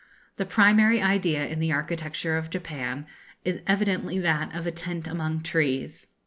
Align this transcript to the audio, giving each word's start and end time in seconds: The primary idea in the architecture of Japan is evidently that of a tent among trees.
The 0.37 0.47
primary 0.47 0.99
idea 0.99 1.45
in 1.45 1.59
the 1.59 1.71
architecture 1.71 2.35
of 2.35 2.49
Japan 2.49 3.05
is 3.45 3.61
evidently 3.67 4.17
that 4.17 4.51
of 4.55 4.65
a 4.65 4.71
tent 4.71 5.05
among 5.07 5.41
trees. 5.41 6.07